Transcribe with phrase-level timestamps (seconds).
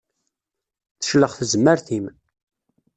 [0.99, 2.05] Teclex tezmert-im.